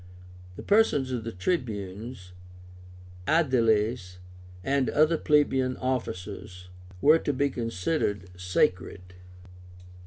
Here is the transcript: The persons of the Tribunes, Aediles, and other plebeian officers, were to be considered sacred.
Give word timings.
The 0.55 0.63
persons 0.63 1.11
of 1.11 1.23
the 1.25 1.31
Tribunes, 1.31 2.31
Aediles, 3.27 4.17
and 4.63 4.89
other 4.89 5.15
plebeian 5.19 5.77
officers, 5.77 6.69
were 7.01 7.19
to 7.19 7.31
be 7.31 7.51
considered 7.51 8.27
sacred. 8.35 9.13